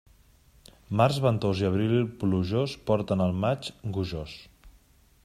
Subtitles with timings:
[1.01, 1.93] Març ventós i abril
[2.23, 4.35] plujós porten el maig gojós.